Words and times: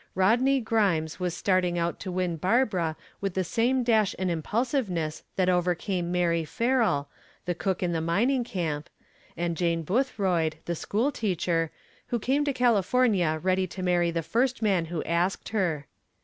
Rodney 0.15 0.59
Grimes 0.61 1.19
was 1.19 1.37
starting 1.37 1.77
out 1.77 1.99
to 1.99 2.11
win 2.11 2.35
Barbara 2.37 2.95
with 3.19 3.35
the 3.35 3.43
same 3.43 3.83
dash 3.83 4.15
and 4.17 4.31
impulsiveness 4.31 5.21
that 5.35 5.47
overcame 5.47 6.11
Mary 6.11 6.43
Farrell, 6.43 7.07
the 7.45 7.53
cook 7.53 7.83
in 7.83 7.91
the 7.91 8.01
mining 8.01 8.43
camp, 8.43 8.89
and 9.37 9.55
Jane 9.55 9.83
Boothroyd, 9.83 10.55
the 10.65 10.73
school 10.73 11.11
teacher, 11.11 11.69
who 12.07 12.17
came 12.17 12.43
to 12.45 12.51
California 12.51 13.39
ready 13.43 13.67
to 13.67 13.83
marry 13.83 14.09
the 14.09 14.23
first 14.23 14.59
man 14.63 14.85
who 14.85 15.03
asked 15.03 15.49
her. 15.49 15.85